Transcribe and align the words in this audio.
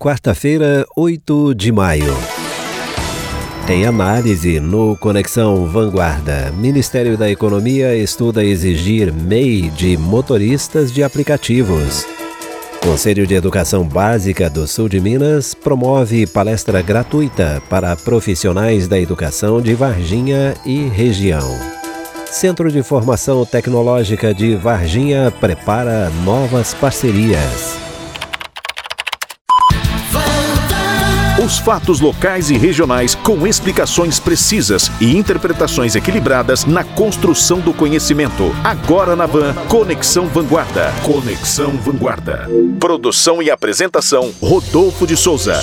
quarta-feira, 0.00 0.86
8 0.96 1.54
de 1.54 1.70
maio. 1.70 2.16
Em 3.68 3.84
análise 3.84 4.58
no 4.58 4.96
Conexão 4.96 5.66
Vanguarda, 5.66 6.50
Ministério 6.56 7.18
da 7.18 7.30
Economia 7.30 7.94
estuda 7.94 8.42
exigir 8.42 9.12
MEI 9.12 9.68
de 9.68 9.98
motoristas 9.98 10.90
de 10.90 11.02
aplicativos. 11.02 12.06
Conselho 12.82 13.26
de 13.26 13.34
Educação 13.34 13.84
Básica 13.84 14.48
do 14.48 14.66
Sul 14.66 14.88
de 14.88 14.98
Minas 14.98 15.52
promove 15.52 16.26
palestra 16.26 16.80
gratuita 16.80 17.62
para 17.68 17.94
profissionais 17.94 18.88
da 18.88 18.98
educação 18.98 19.60
de 19.60 19.74
Varginha 19.74 20.54
e 20.64 20.88
região. 20.88 21.46
Centro 22.24 22.72
de 22.72 22.82
Formação 22.82 23.44
Tecnológica 23.44 24.32
de 24.32 24.56
Varginha 24.56 25.30
prepara 25.30 26.08
novas 26.24 26.72
parcerias. 26.72 27.89
Os 31.50 31.58
fatos 31.58 31.98
locais 31.98 32.48
e 32.48 32.56
regionais 32.56 33.16
com 33.16 33.44
explicações 33.44 34.20
precisas 34.20 34.88
e 35.00 35.16
interpretações 35.16 35.96
equilibradas 35.96 36.64
na 36.64 36.84
construção 36.84 37.58
do 37.58 37.74
conhecimento. 37.74 38.54
Agora 38.62 39.16
na 39.16 39.26
Van, 39.26 39.52
Conexão 39.66 40.26
Vanguarda. 40.26 40.92
Conexão 41.02 41.72
Vanguarda. 41.72 42.48
Produção 42.78 43.42
e 43.42 43.50
apresentação, 43.50 44.32
Rodolfo 44.40 45.04
de 45.08 45.16
Souza. 45.16 45.60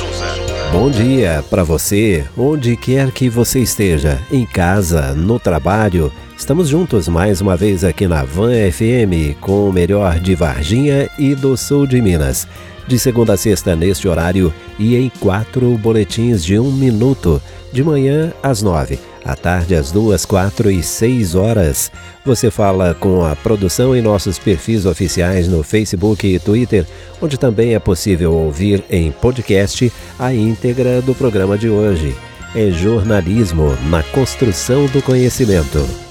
Bom 0.74 0.90
dia 0.90 1.42
para 1.50 1.64
você, 1.64 2.26
onde 2.38 2.76
quer 2.76 3.10
que 3.12 3.30
você 3.30 3.60
esteja, 3.60 4.22
em 4.30 4.46
casa, 4.46 5.14
no 5.14 5.40
trabalho. 5.40 6.12
Estamos 6.38 6.68
juntos 6.68 7.08
mais 7.08 7.40
uma 7.40 7.56
vez 7.56 7.86
aqui 7.86 8.10
na 8.10 8.26
Van 8.26 8.52
FM 8.70 9.40
com 9.40 9.70
o 9.70 9.72
melhor 9.72 10.20
de 10.20 10.36
Varginha 10.36 11.10
e 11.18 11.34
do 11.34 11.56
sul 11.56 11.88
de 11.88 12.02
Minas 12.02 12.46
de 12.88 12.98
segunda 12.98 13.34
a 13.34 13.38
sexta 13.38 13.76
neste 13.76 14.08
horário 14.08 14.54
e 14.80 14.96
em 14.96 15.10
quatro 15.20 15.78
boletins 15.78 16.44
de 16.44 16.58
um 16.58 16.72
minuto, 16.72 17.42
de 17.72 17.84
manhã 17.84 18.32
às 18.42 18.62
nove, 18.62 18.98
à 19.26 19.36
tarde 19.36 19.76
às 19.76 19.92
duas, 19.92 20.26
quatro 20.26 20.72
e 20.72 20.82
seis 20.82 21.36
horas. 21.36 21.92
Você 22.26 22.50
fala 22.50 22.94
com 22.94 23.26
a 23.26 23.36
produção 23.36 23.96
em 23.96 24.02
nossos 24.02 24.40
perfis 24.40 24.86
oficiais 24.86 25.48
no 25.48 25.64
Facebook 25.64 26.26
e 26.26 26.40
Twitter, 26.40 26.86
onde 27.22 27.38
também 27.38 27.76
é 27.76 27.80
possível 27.80 28.34
ouvir 28.34 28.84
em 28.90 29.12
podcast 29.12 29.92
a 30.18 30.34
íntegra 30.34 31.02
do 31.02 31.14
programa 31.14 31.58
de 31.58 31.70
hoje. 31.70 32.16
É 32.56 32.72
jornalismo 32.72 33.78
na 33.90 34.02
construção 34.04 34.86
do 34.88 35.02
conhecimento. 35.02 36.07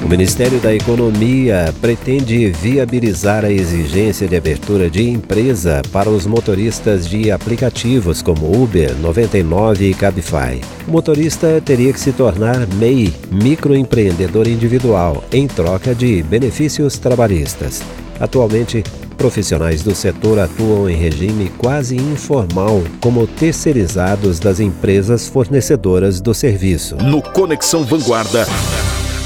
o 0.07 0.09
Ministério 0.09 0.57
da 0.61 0.73
Economia 0.73 1.73
pretende 1.81 2.49
viabilizar 2.49 3.43
a 3.43 3.51
exigência 3.51 4.25
de 4.25 4.37
abertura 4.37 4.89
de 4.89 5.09
empresa 5.09 5.81
para 5.91 6.09
os 6.09 6.25
motoristas 6.25 7.09
de 7.09 7.29
aplicativos 7.29 8.21
como 8.21 8.63
Uber, 8.63 8.95
99 9.01 9.89
e 9.89 9.93
Cabify. 9.93 10.61
O 10.87 10.91
motorista 10.91 11.61
teria 11.63 11.91
que 11.91 11.99
se 11.99 12.13
tornar 12.13 12.65
MEI, 12.75 13.13
microempreendedor 13.29 14.47
individual, 14.47 15.25
em 15.29 15.45
troca 15.45 15.93
de 15.93 16.23
benefícios 16.23 16.97
trabalhistas. 16.97 17.81
Atualmente, 18.17 18.85
profissionais 19.17 19.83
do 19.83 19.93
setor 19.93 20.39
atuam 20.39 20.89
em 20.89 20.95
regime 20.95 21.51
quase 21.57 21.97
informal, 21.97 22.81
como 23.01 23.27
terceirizados 23.27 24.39
das 24.39 24.61
empresas 24.61 25.27
fornecedoras 25.27 26.21
do 26.21 26.33
serviço. 26.33 26.95
No 26.95 27.21
Conexão 27.21 27.83
Vanguarda. 27.83 28.47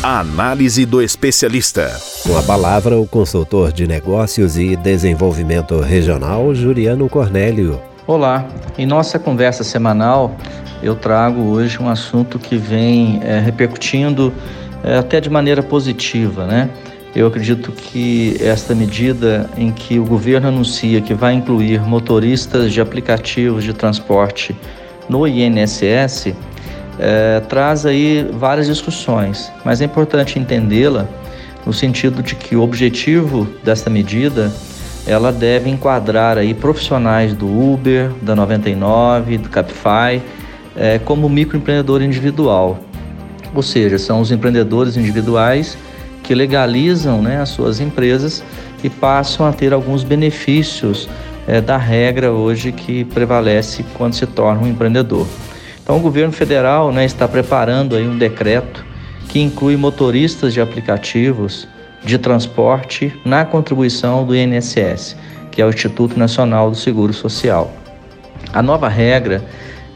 A 0.04 0.22
análise 0.22 0.84
do 0.84 1.00
especialista. 1.00 1.96
Com 2.24 2.36
a 2.36 2.42
palavra, 2.42 3.00
o 3.00 3.06
consultor 3.06 3.72
de 3.72 3.86
negócios 3.86 4.58
e 4.58 4.76
desenvolvimento 4.76 5.80
regional, 5.80 6.56
Juliano 6.56 7.08
Cornélio. 7.08 7.80
Olá, 8.08 8.48
em 8.80 8.88
nossa 8.88 9.20
conversa 9.20 9.64
semanal, 9.64 10.36
eu 10.82 10.96
trago 10.96 11.42
hoje 11.42 11.78
um 11.80 11.88
assunto 11.88 12.40
que 12.40 12.58
vem 12.58 13.20
é, 13.22 13.40
repercutindo 13.40 14.34
é, 14.84 14.98
até 14.98 15.22
de 15.22 15.30
maneira 15.30 15.62
positiva, 15.62 16.48
né? 16.48 16.68
Eu 17.16 17.28
acredito 17.28 17.72
que 17.72 18.38
esta 18.42 18.74
medida 18.74 19.48
em 19.56 19.72
que 19.72 20.00
o 20.00 20.04
governo 20.04 20.48
anuncia 20.48 21.00
que 21.00 21.14
vai 21.14 21.36
incluir 21.36 21.80
motoristas 21.80 22.74
de 22.74 22.82
aplicativos 22.82 23.64
de 23.64 23.72
transporte 23.72 24.56
no 25.08 25.28
INSS 25.28 26.34
é, 27.02 27.40
traz 27.40 27.84
aí 27.84 28.30
várias 28.32 28.68
discussões, 28.68 29.52
mas 29.66 29.82
é 29.82 29.86
importante 29.86 30.38
entendê-la 30.38 31.08
no 31.66 31.74
sentido 31.74 32.22
de 32.22 32.36
que 32.36 32.56
o 32.56 32.62
objetivo 32.62 33.48
desta 33.64 33.90
medida 33.90 34.52
ela 35.08 35.32
deve 35.32 35.68
enquadrar 35.68 36.38
aí 36.38 36.54
profissionais 36.54 37.34
do 37.34 37.48
Uber, 37.48 38.12
da 38.22 38.36
99, 38.36 39.40
do 39.40 39.50
Capify, 39.50 40.22
é, 40.76 41.00
como 41.00 41.28
microempreendedor 41.28 42.04
individual. 42.04 42.80
Ou 43.54 43.64
seja, 43.64 43.98
são 43.98 44.22
os 44.22 44.32
empreendedores 44.32 44.96
individuais 44.96 45.76
que 46.22 46.36
legalizam 46.36 47.20
né, 47.20 47.42
as 47.42 47.50
suas 47.50 47.80
empresas 47.80 48.44
e 48.84 48.90
passam 48.90 49.48
a 49.48 49.52
ter 49.52 49.74
alguns 49.74 50.04
benefícios 50.04 51.10
é, 51.48 51.60
da 51.60 51.78
regra 51.78 52.32
hoje 52.32 52.72
que 52.72 53.04
prevalece 53.06 53.84
quando 53.96 54.14
se 54.14 54.28
torna 54.28 54.62
um 54.62 54.68
empreendedor. 54.68 55.26
Então, 55.84 55.98
o 55.98 56.00
governo 56.00 56.32
federal 56.32 56.92
né, 56.92 57.06
está 57.06 57.28
preparando 57.28 57.96
aí 57.96 58.08
um 58.08 58.18
decreto 58.18 58.86
que 59.30 59.40
inclui 59.40 59.76
motoristas 59.78 60.54
de 60.54 60.62
aplicativos 60.62 61.68
de 62.04 62.18
transporte 62.18 63.14
na 63.24 63.46
contribuição 63.46 64.26
do 64.26 64.36
INSS, 64.36 65.16
que 65.52 65.62
é 65.62 65.66
o 65.66 65.70
Instituto 65.70 66.18
Nacional 66.18 66.70
do 66.70 66.76
Seguro 66.76 67.14
Social. 67.14 67.72
A 68.54 68.62
nova 68.62 68.90
regra, 68.90 69.44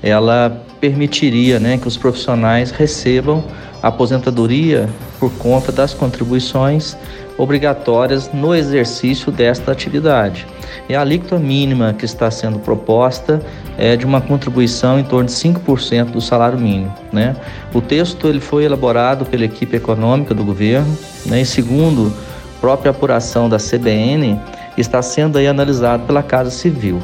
ela 0.01 0.63
permitiria 0.79 1.59
né, 1.59 1.77
que 1.77 1.87
os 1.87 1.97
profissionais 1.97 2.71
recebam 2.71 3.43
aposentadoria 3.81 4.89
por 5.19 5.31
conta 5.33 5.71
das 5.71 5.93
contribuições 5.93 6.97
obrigatórias 7.37 8.31
no 8.33 8.55
exercício 8.55 9.31
desta 9.31 9.71
atividade. 9.71 10.47
E 10.87 10.95
a 10.95 11.01
alíquota 11.01 11.37
mínima 11.37 11.93
que 11.93 12.05
está 12.05 12.29
sendo 12.29 12.59
proposta 12.59 13.41
é 13.77 13.95
de 13.95 14.05
uma 14.05 14.21
contribuição 14.21 14.99
em 14.99 15.03
torno 15.03 15.25
de 15.25 15.33
5% 15.33 16.11
do 16.11 16.21
salário 16.21 16.57
mínimo. 16.57 16.93
Né? 17.11 17.35
O 17.73 17.81
texto 17.81 18.27
ele 18.27 18.39
foi 18.39 18.63
elaborado 18.63 19.25
pela 19.25 19.45
equipe 19.45 19.75
econômica 19.75 20.33
do 20.33 20.43
governo, 20.43 20.97
né? 21.25 21.41
e 21.41 21.45
segundo 21.45 22.13
própria 22.61 22.91
apuração 22.91 23.49
da 23.49 23.57
CBN, 23.57 24.39
está 24.77 25.01
sendo 25.01 25.37
aí 25.37 25.47
analisado 25.47 26.03
pela 26.05 26.23
Casa 26.23 26.49
Civil. 26.49 27.01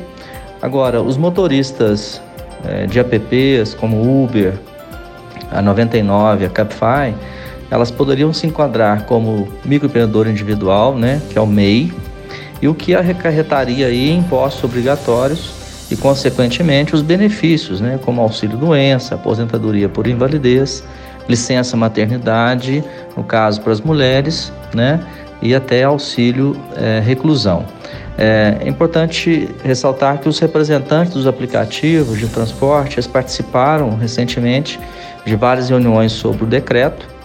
Agora, 0.62 1.02
os 1.02 1.18
motoristas 1.18 2.22
é, 2.66 2.86
de 2.86 3.00
apps 3.00 3.74
como 3.74 4.24
Uber, 4.24 4.54
a 5.52 5.62
99, 5.62 6.46
a 6.46 6.50
Cabify, 6.50 7.14
elas 7.72 7.90
poderiam 7.90 8.34
se 8.34 8.46
enquadrar 8.46 9.06
como 9.06 9.48
microempreendedor 9.64 10.28
individual, 10.28 10.98
né, 10.98 11.22
que 11.30 11.38
é 11.38 11.42
o 11.42 11.48
MEI, 11.48 11.92
e 12.62 12.68
o 12.68 12.76
que 12.76 12.94
acarretaria 12.94 13.88
aí 13.88 14.12
impostos 14.12 14.66
obrigatórios 14.66 15.54
e, 15.90 15.96
consequentemente, 15.96 16.94
os 16.94 17.02
benefícios, 17.02 17.80
né, 17.80 17.98
como 18.04 18.22
auxílio-doença, 18.22 19.16
aposentadoria 19.16 19.88
por 19.88 20.06
invalidez, 20.06 20.84
licença 21.30 21.78
maternidade, 21.78 22.84
no 23.16 23.24
caso 23.24 23.62
para 23.62 23.72
as 23.72 23.80
mulheres, 23.80 24.52
né, 24.76 25.00
e 25.42 25.56
até 25.56 25.86
auxílio 25.86 26.56
é, 26.76 27.00
reclusão. 27.00 27.66
É, 28.18 28.58
importante 28.66 29.50
ressaltar 29.64 30.20
que 30.20 30.28
os 30.28 30.38
representantes 30.40 31.14
dos 31.14 31.26
aplicativos 31.26 32.20
de 32.20 32.28
transporte 32.28 33.02
participaram 33.08 33.96
recentemente 33.96 34.78
de 35.26 35.36
várias 35.38 35.70
reuniões 35.70 36.12
sobre 36.12 36.44
o 36.44 36.48
decreto 36.48 37.21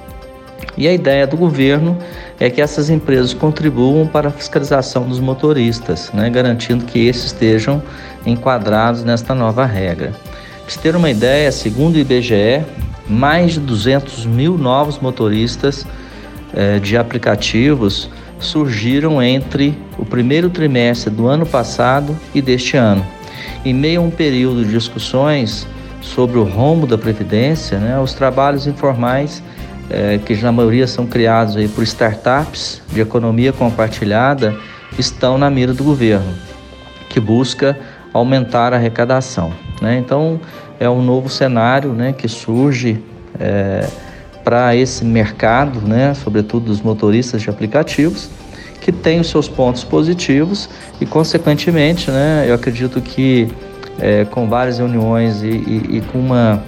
e 0.77 0.87
a 0.87 0.93
ideia 0.93 1.27
do 1.27 1.37
governo 1.37 1.97
é 2.39 2.51
que 2.51 2.61
essas 2.61 2.91
empresas 2.91 3.33
contribuam 3.33 4.07
para 4.07 4.29
a 4.29 4.33
fiscalização 4.33 5.09
dos 5.09 5.19
motoristas, 5.19 6.11
né, 6.13 6.29
garantindo 6.29 6.85
que 6.85 7.07
esses 7.07 7.27
estejam 7.27 7.83
enquadrados 8.27 9.03
nesta 9.03 9.35
nova 9.35 9.65
regra. 9.65 10.13
Para 10.63 10.71
se 10.71 10.79
ter 10.79 10.95
uma 10.95 11.11
ideia, 11.11 11.51
segundo 11.51 11.97
o 11.97 11.99
IBGE, 11.99 12.63
mais 13.09 13.53
de 13.53 13.61
200 13.61 14.27
mil 14.27 14.59
novos 14.59 14.99
motoristas 14.99 15.87
eh, 16.53 16.79
de 16.79 16.97
aplicativos 16.97 18.11
surgiram 18.39 19.23
entre 19.23 19.79
o 19.97 20.05
primeiro 20.05 20.51
trimestre 20.51 21.11
do 21.11 21.27
ano 21.27 21.47
passado 21.47 22.17
e 22.35 22.43
deste 22.43 22.77
ano. 22.77 23.07
Em 23.65 23.73
meio 23.73 24.01
a 24.01 24.05
um 24.05 24.11
período 24.11 24.65
de 24.65 24.73
discussões 24.73 25.67
sobre 26.01 26.39
o 26.39 26.45
rombo 26.45 26.87
da 26.87 26.99
Previdência, 26.99 27.79
né, 27.79 27.99
os 27.99 28.13
trabalhos 28.13 28.67
informais 28.67 29.43
é, 29.91 30.19
que 30.19 30.35
na 30.43 30.53
maioria 30.53 30.87
são 30.87 31.07
criados 31.07 31.57
aí 31.57 31.69
por 31.69 31.83
startups 31.85 32.83
de 32.93 33.01
economia 33.01 33.53
compartilhada, 33.53 34.57
estão 34.99 35.39
na 35.39 35.51
mira 35.51 35.73
do 35.73 35.85
governo, 35.85 36.35
que 37.09 37.21
busca 37.21 37.79
aumentar 38.13 38.73
a 38.73 38.77
arrecadação. 38.77 39.53
Né? 39.81 39.99
Então, 39.99 40.41
é 40.81 40.89
um 40.89 41.03
novo 41.03 41.29
cenário 41.29 41.93
né, 41.93 42.13
que 42.13 42.29
surge 42.29 43.03
é, 43.39 43.87
para 44.45 44.75
esse 44.77 45.05
mercado, 45.05 45.81
né, 45.81 46.15
sobretudo 46.15 46.67
dos 46.67 46.81
motoristas 46.81 47.43
de 47.43 47.51
aplicativos, 47.51 48.31
que 48.81 48.93
tem 48.93 49.19
os 49.19 49.29
seus 49.29 49.49
pontos 49.49 49.83
positivos 49.83 50.69
e, 51.01 51.07
consequentemente, 51.07 52.11
né, 52.11 52.45
eu 52.47 52.55
acredito 52.55 53.01
que 53.01 53.49
é, 53.99 54.25
com 54.25 54.49
várias 54.49 54.79
reuniões 54.79 55.43
e, 55.43 55.49
e, 55.49 55.97
e 55.97 56.01
com 56.13 56.19
uma 56.19 56.63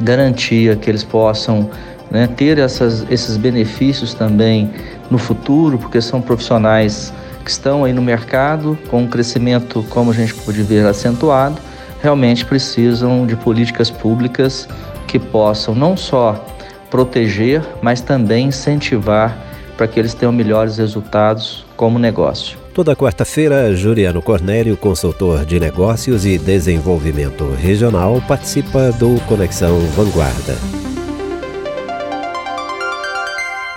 garantia 0.00 0.74
que 0.76 0.88
eles 0.88 1.04
possam 1.04 1.68
né, 2.12 2.26
ter 2.26 2.58
essas, 2.58 3.06
esses 3.10 3.38
benefícios 3.38 4.12
também 4.12 4.70
no 5.10 5.16
futuro, 5.16 5.78
porque 5.78 6.00
são 6.00 6.20
profissionais 6.20 7.12
que 7.42 7.50
estão 7.50 7.84
aí 7.84 7.92
no 7.92 8.02
mercado 8.02 8.78
com 8.88 9.02
um 9.02 9.08
crescimento, 9.08 9.84
como 9.88 10.10
a 10.10 10.14
gente 10.14 10.34
pode 10.34 10.62
ver, 10.62 10.86
acentuado, 10.86 11.56
realmente 12.02 12.44
precisam 12.44 13.26
de 13.26 13.34
políticas 13.34 13.90
públicas 13.90 14.68
que 15.08 15.18
possam 15.18 15.74
não 15.74 15.96
só 15.96 16.44
proteger, 16.90 17.62
mas 17.80 18.02
também 18.02 18.48
incentivar 18.48 19.36
para 19.76 19.88
que 19.88 19.98
eles 19.98 20.12
tenham 20.12 20.32
melhores 20.32 20.76
resultados 20.76 21.64
como 21.76 21.98
negócio. 21.98 22.58
Toda 22.74 22.94
quarta-feira, 22.94 23.74
Juliano 23.74 24.20
Cornélio, 24.20 24.76
consultor 24.76 25.44
de 25.44 25.58
negócios 25.58 26.26
e 26.26 26.38
desenvolvimento 26.38 27.50
regional, 27.54 28.22
participa 28.28 28.92
do 28.92 29.20
Conexão 29.26 29.78
Vanguarda. 29.96 30.81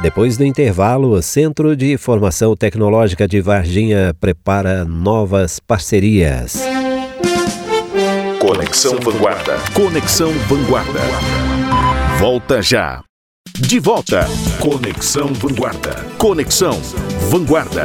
Depois 0.06 0.38
do 0.38 0.46
intervalo, 0.46 1.14
o 1.14 1.22
Centro 1.24 1.76
de 1.76 1.98
Formação 1.98 2.56
Tecnológica 2.56 3.28
de 3.28 3.42
Varginha 3.42 4.16
prepara 4.22 4.86
novas 4.86 5.60
parcerias. 5.60 6.62
Conexão 8.40 9.00
Vanguarda. 9.00 9.58
Conexão 9.74 10.32
Vanguarda. 10.48 11.00
Volta 12.20 12.62
já. 12.62 13.02
De 13.68 13.80
volta. 13.80 14.28
Conexão 14.60 15.34
Vanguarda. 15.34 15.96
Conexão 16.18 16.78
Vanguarda. 17.30 17.84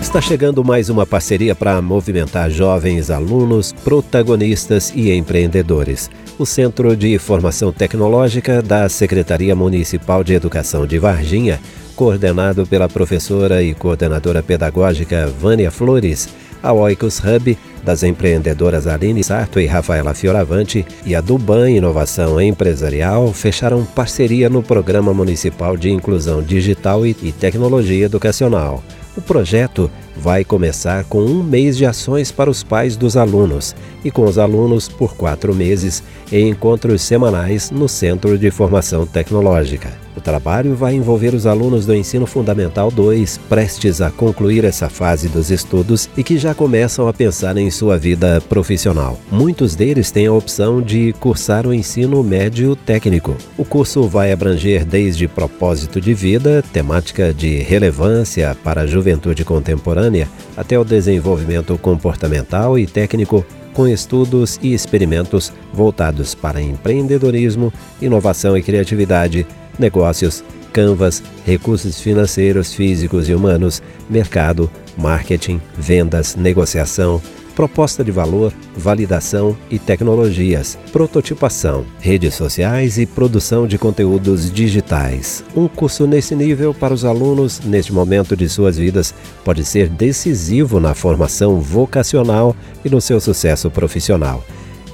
Está 0.00 0.20
chegando 0.20 0.64
mais 0.64 0.88
uma 0.88 1.04
parceria 1.04 1.52
para 1.52 1.82
movimentar 1.82 2.48
jovens 2.48 3.10
alunos, 3.10 3.72
protagonistas 3.72 4.92
e 4.94 5.10
empreendedores 5.10 6.08
o 6.40 6.46
Centro 6.46 6.96
de 6.96 7.18
Formação 7.18 7.70
Tecnológica 7.70 8.62
da 8.62 8.88
Secretaria 8.88 9.54
Municipal 9.54 10.24
de 10.24 10.32
Educação 10.32 10.86
de 10.86 10.98
Varginha, 10.98 11.60
coordenado 11.94 12.66
pela 12.66 12.88
professora 12.88 13.62
e 13.62 13.74
coordenadora 13.74 14.42
pedagógica 14.42 15.26
Vânia 15.26 15.70
Flores, 15.70 16.30
a 16.62 16.72
Oikos 16.72 17.20
Hub, 17.20 17.56
das 17.84 18.02
empreendedoras 18.02 18.86
Aline 18.86 19.24
Sarto 19.24 19.58
e 19.58 19.66
Rafaela 19.66 20.14
Fioravante, 20.14 20.84
e 21.04 21.14
a 21.14 21.20
Duban 21.20 21.70
Inovação 21.70 22.40
Empresarial 22.40 23.32
fecharam 23.32 23.84
parceria 23.84 24.48
no 24.48 24.62
Programa 24.62 25.14
Municipal 25.14 25.76
de 25.76 25.90
Inclusão 25.90 26.42
Digital 26.42 27.06
e 27.06 27.14
Tecnologia 27.14 28.06
Educacional. 28.06 28.82
O 29.16 29.20
projeto 29.20 29.90
vai 30.16 30.44
começar 30.44 31.04
com 31.04 31.22
um 31.22 31.42
mês 31.42 31.76
de 31.76 31.84
ações 31.84 32.30
para 32.30 32.50
os 32.50 32.62
pais 32.62 32.96
dos 32.96 33.16
alunos 33.16 33.74
e 34.04 34.10
com 34.10 34.24
os 34.24 34.38
alunos 34.38 34.88
por 34.88 35.16
quatro 35.16 35.54
meses 35.54 36.02
em 36.30 36.48
encontros 36.48 37.02
semanais 37.02 37.70
no 37.70 37.88
Centro 37.88 38.38
de 38.38 38.50
Formação 38.50 39.06
Tecnológica. 39.06 40.09
O 40.16 40.20
trabalho 40.20 40.74
vai 40.74 40.94
envolver 40.94 41.34
os 41.34 41.46
alunos 41.46 41.86
do 41.86 41.94
Ensino 41.94 42.26
Fundamental 42.26 42.90
2, 42.90 43.38
prestes 43.48 44.00
a 44.00 44.10
concluir 44.10 44.64
essa 44.64 44.88
fase 44.88 45.28
dos 45.28 45.50
estudos 45.50 46.08
e 46.16 46.24
que 46.24 46.36
já 46.36 46.52
começam 46.54 47.06
a 47.06 47.12
pensar 47.12 47.56
em 47.56 47.70
sua 47.70 47.96
vida 47.96 48.40
profissional. 48.48 49.18
Muitos 49.30 49.76
deles 49.76 50.10
têm 50.10 50.26
a 50.26 50.32
opção 50.32 50.82
de 50.82 51.12
cursar 51.20 51.66
o 51.66 51.72
ensino 51.72 52.22
médio 52.24 52.74
técnico. 52.74 53.36
O 53.56 53.64
curso 53.64 54.02
vai 54.08 54.32
abranger 54.32 54.84
desde 54.84 55.28
propósito 55.28 56.00
de 56.00 56.12
vida, 56.12 56.62
temática 56.72 57.32
de 57.32 57.58
relevância 57.58 58.56
para 58.64 58.82
a 58.82 58.86
juventude 58.86 59.44
contemporânea, 59.44 60.28
até 60.56 60.78
o 60.78 60.84
desenvolvimento 60.84 61.78
comportamental 61.78 62.78
e 62.78 62.86
técnico 62.86 63.44
com 63.72 63.86
estudos 63.86 64.58
e 64.62 64.74
experimentos 64.74 65.52
voltados 65.72 66.34
para 66.34 66.60
empreendedorismo, 66.60 67.72
inovação 68.02 68.56
e 68.56 68.62
criatividade, 68.62 69.46
negócios, 69.78 70.44
canvas, 70.72 71.22
recursos 71.44 72.00
financeiros, 72.00 72.72
físicos 72.72 73.28
e 73.28 73.34
humanos, 73.34 73.82
mercado, 74.08 74.70
marketing, 74.96 75.60
vendas, 75.76 76.36
negociação, 76.36 77.20
proposta 77.54 78.02
de 78.02 78.10
valor, 78.10 78.52
validação 78.74 79.56
e 79.70 79.78
tecnologias, 79.78 80.78
prototipação, 80.92 81.84
redes 82.00 82.34
sociais 82.34 82.98
e 82.98 83.04
produção 83.04 83.66
de 83.66 83.76
conteúdos 83.76 84.50
digitais. 84.50 85.44
Um 85.54 85.68
curso 85.68 86.06
nesse 86.06 86.34
nível 86.34 86.72
para 86.72 86.94
os 86.94 87.04
alunos, 87.04 87.60
neste 87.60 87.92
momento 87.92 88.34
de 88.36 88.48
suas 88.48 88.78
vidas, 88.78 89.14
pode 89.44 89.64
ser 89.64 89.88
decisivo 89.88 90.80
na 90.80 90.94
formação 90.94 91.60
vocacional 91.60 92.56
e 92.84 92.88
no 92.88 93.00
seu 93.00 93.20
sucesso 93.20 93.70
profissional. 93.70 94.42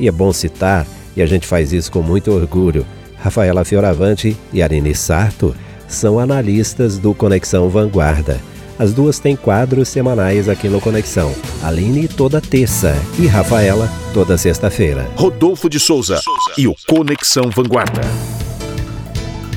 E 0.00 0.08
é 0.08 0.12
bom 0.12 0.32
citar, 0.32 0.86
e 1.16 1.22
a 1.22 1.26
gente 1.26 1.46
faz 1.46 1.72
isso 1.72 1.92
com 1.92 2.02
muito 2.02 2.32
orgulho, 2.32 2.84
Rafaela 3.26 3.64
Fioravante 3.64 4.36
e 4.52 4.62
Arine 4.62 4.94
Sarto 4.94 5.52
são 5.88 6.16
analistas 6.16 6.96
do 6.96 7.12
Conexão 7.12 7.68
Vanguarda. 7.68 8.40
As 8.78 8.92
duas 8.92 9.18
têm 9.18 9.34
quadros 9.34 9.88
semanais 9.88 10.48
aqui 10.48 10.68
no 10.68 10.80
Conexão. 10.80 11.34
Aline 11.60 12.06
toda 12.06 12.40
terça 12.40 12.94
e 13.18 13.26
Rafaela 13.26 13.90
toda 14.14 14.38
sexta-feira. 14.38 15.10
Rodolfo 15.16 15.68
de 15.68 15.80
Souza 15.80 16.20
e 16.56 16.68
o 16.68 16.76
Conexão 16.86 17.50
Vanguarda. 17.50 18.02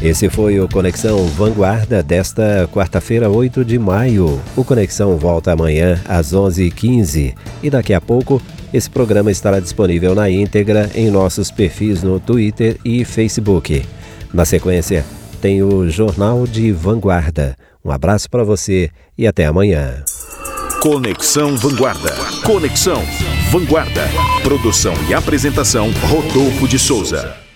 Esse 0.01 0.29
foi 0.29 0.57
o 0.61 0.69
Conexão 0.69 1.25
Vanguarda 1.25 2.01
desta 2.01 2.69
quarta-feira, 2.71 3.29
8 3.29 3.65
de 3.65 3.77
maio. 3.77 4.41
O 4.55 4.63
Conexão 4.63 5.17
volta 5.17 5.51
amanhã 5.51 6.01
às 6.07 6.33
11h15 6.33 7.35
e 7.61 7.69
daqui 7.69 7.93
a 7.93 7.99
pouco 7.99 8.41
esse 8.73 8.89
programa 8.89 9.29
estará 9.29 9.59
disponível 9.59 10.15
na 10.15 10.29
íntegra 10.29 10.89
em 10.95 11.11
nossos 11.11 11.51
perfis 11.51 12.01
no 12.01 12.17
Twitter 12.17 12.77
e 12.85 13.03
Facebook. 13.03 13.85
Na 14.33 14.45
sequência, 14.45 15.05
tem 15.41 15.61
o 15.61 15.89
Jornal 15.89 16.47
de 16.47 16.71
Vanguarda. 16.71 17.57
Um 17.83 17.91
abraço 17.91 18.29
para 18.29 18.45
você 18.45 18.89
e 19.17 19.27
até 19.27 19.47
amanhã. 19.47 20.01
Conexão 20.81 21.57
Vanguarda. 21.57 22.13
Conexão 22.45 23.03
Vanguarda. 23.51 24.07
Produção 24.43 24.93
e 25.09 25.13
apresentação 25.13 25.91
Rodolfo 26.07 26.69
de 26.69 26.79
Souza. 26.79 27.48